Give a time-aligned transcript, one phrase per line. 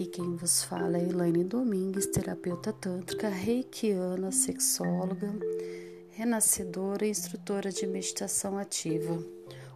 [0.00, 5.30] Aqui quem vos fala é Elaine Domingues, terapeuta tântrica, reikiana, sexóloga,
[6.12, 9.22] renascedora e instrutora de meditação ativa.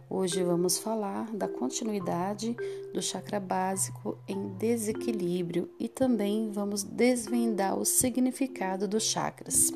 [0.09, 2.57] Hoje vamos falar da continuidade
[2.91, 9.71] do chakra básico em desequilíbrio e também vamos desvendar o significado dos chakras.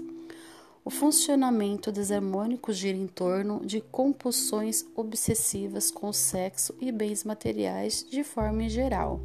[0.84, 8.24] O funcionamento desarmônico gira em torno de compulsões obsessivas com sexo e bens materiais de
[8.24, 9.22] forma geral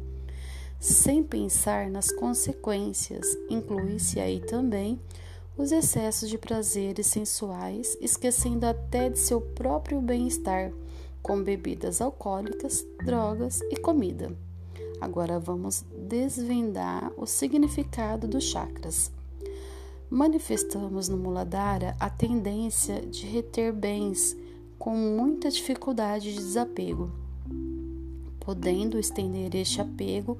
[0.85, 3.25] sem pensar nas consequências.
[3.49, 4.99] Inclui-se aí também
[5.57, 10.71] os excessos de prazeres sensuais, esquecendo até de seu próprio bem-estar,
[11.23, 14.31] com bebidas alcoólicas, drogas e comida.
[15.01, 19.11] Agora vamos desvendar o significado dos chakras.
[20.07, 24.37] Manifestamos no Muladhara a tendência de reter bens
[24.77, 27.09] com muita dificuldade de desapego,
[28.39, 30.37] podendo estender este apego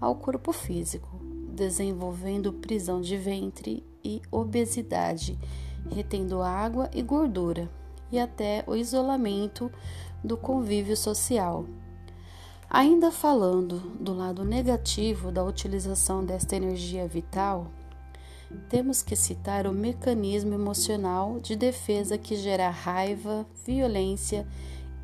[0.00, 1.20] ao corpo físico,
[1.52, 5.38] desenvolvendo prisão de ventre e obesidade,
[5.90, 7.68] retendo água e gordura,
[8.10, 9.70] e até o isolamento
[10.22, 11.66] do convívio social.
[12.70, 17.70] Ainda falando do lado negativo da utilização desta energia vital,
[18.68, 24.46] temos que citar o mecanismo emocional de defesa que gera raiva, violência,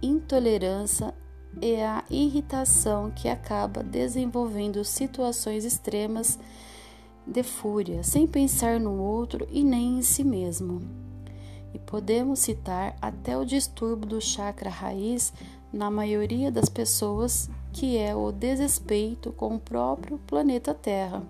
[0.03, 1.15] intolerância
[1.61, 6.39] e a irritação que acaba desenvolvendo situações extremas
[7.27, 10.83] de fúria, sem pensar no outro e nem em si mesmo.
[11.73, 15.33] E podemos citar até o distúrbio do chakra raiz
[15.73, 21.23] na maioria das pessoas, que é o desrespeito com o próprio planeta Terra.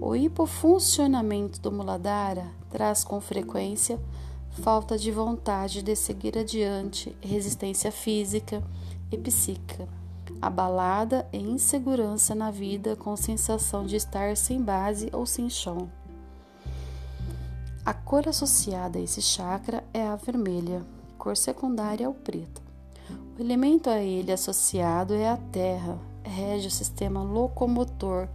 [0.00, 3.98] O hipofuncionamento do Muladhara traz com frequência
[4.62, 8.62] falta de vontade de seguir adiante, resistência física,
[9.10, 9.88] e psíquica,
[10.40, 15.90] abalada e insegurança na vida com sensação de estar sem base ou sem chão.
[17.84, 20.84] A cor associada a esse chakra é a vermelha,
[21.16, 22.60] cor secundária é o preto.
[23.38, 28.28] O elemento a ele associado é a terra, rege o sistema locomotor,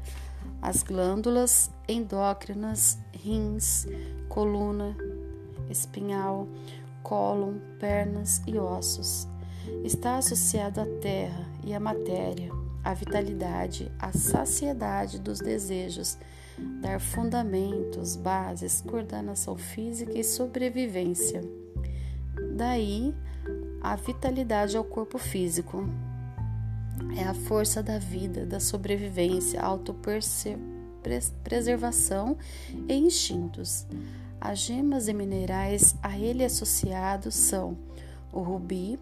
[0.62, 3.88] as glândulas endócrinas, rins,
[4.30, 4.96] coluna,
[5.70, 6.48] espinhal,
[7.04, 9.28] cólon, pernas e ossos
[9.84, 12.52] está associado à terra e à matéria,
[12.84, 16.18] à vitalidade, à saciedade dos desejos,
[16.82, 21.42] dar fundamentos, bases, coordenação física e sobrevivência.
[22.56, 23.14] Daí
[23.82, 25.90] a vitalidade ao corpo físico.
[27.18, 32.38] É a força da vida, da sobrevivência, autopreservação
[32.88, 33.88] e instintos.
[34.40, 37.76] As gemas e minerais a ele associados são
[38.32, 39.00] o rubi,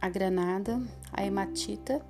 [0.00, 0.80] a granada,
[1.12, 2.04] a hematita,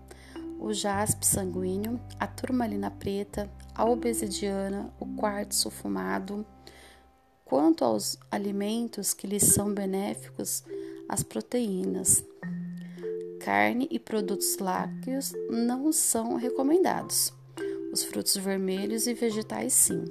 [0.58, 6.44] o jaspe sanguíneo, a turmalina preta, a obesidiana, o quartzo fumado.
[7.44, 10.64] Quanto aos alimentos que lhes são benéficos,
[11.08, 12.24] as proteínas,
[13.40, 17.32] carne e produtos lácteos não são recomendados.
[17.92, 20.04] Os frutos vermelhos e vegetais, sim.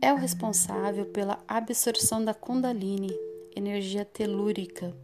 [0.00, 3.12] É o responsável pela absorção da Kundalini,
[3.56, 4.94] energia telúrica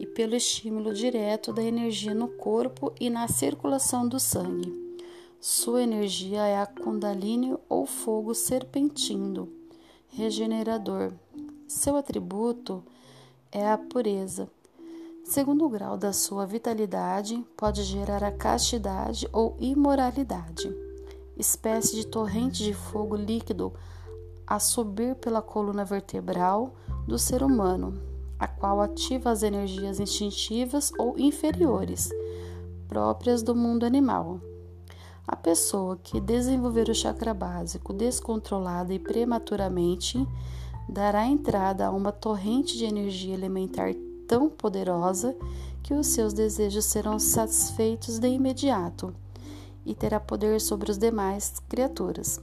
[0.00, 4.74] e pelo estímulo direto da energia no corpo e na circulação do sangue.
[5.38, 9.46] Sua energia é a Kundalini ou fogo serpentino,
[10.08, 11.12] regenerador.
[11.68, 12.82] Seu atributo
[13.52, 14.50] é a pureza.
[15.22, 20.74] Segundo o grau da sua vitalidade, pode gerar a castidade ou imoralidade,
[21.36, 23.70] espécie de torrente de fogo líquido
[24.46, 26.74] a subir pela coluna vertebral
[27.06, 28.09] do ser humano,
[28.40, 32.08] a qual ativa as energias instintivas ou inferiores,
[32.88, 34.40] próprias do mundo animal.
[35.28, 40.26] A pessoa que desenvolver o chakra básico descontrolada e prematuramente
[40.88, 43.94] dará entrada a uma torrente de energia elementar
[44.26, 45.36] tão poderosa
[45.82, 49.14] que os seus desejos serão satisfeitos de imediato
[49.84, 52.40] e terá poder sobre as demais criaturas.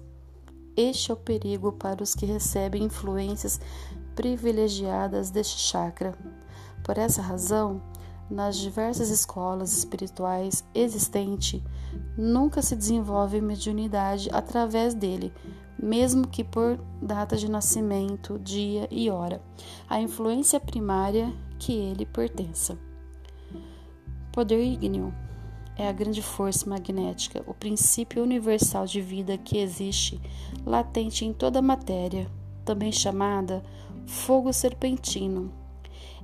[0.75, 3.59] Este é o perigo para os que recebem influências
[4.17, 6.17] privilegiadas deste chakra.
[6.83, 7.79] Por essa razão,
[8.27, 11.61] nas diversas escolas espirituais existentes,
[12.17, 15.31] nunca se desenvolve mediunidade através dele,
[15.81, 19.39] mesmo que por data de nascimento, dia e hora,
[19.87, 22.75] a influência primária que ele pertença.
[24.31, 25.13] Poder ígneo
[25.75, 30.19] é a grande força magnética, o princípio universal de vida que existe
[30.65, 32.27] latente em toda a matéria,
[32.65, 33.63] também chamada
[34.07, 35.51] fogo serpentino.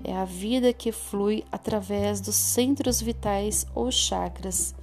[0.04, 4.74] É a vida que flui através dos centros vitais ou chakras,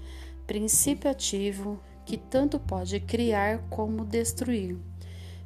[0.47, 4.79] princípio ativo que tanto pode criar como destruir.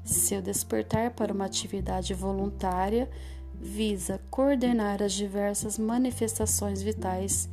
[0.04, 3.08] Seu despertar para uma atividade voluntária
[3.54, 7.48] visa coordenar as diversas manifestações vitais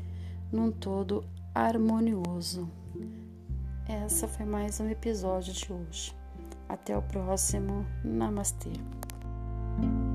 [0.52, 1.24] num todo
[1.56, 2.70] harmonioso.
[3.88, 6.16] Essa foi mais um episódio de hoje.
[6.68, 7.86] Até o próximo.
[8.04, 8.72] Namastê.
[9.80, 10.11] thank you